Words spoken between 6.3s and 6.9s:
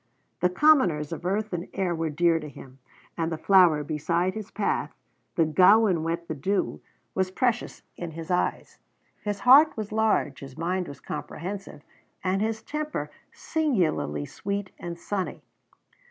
dew,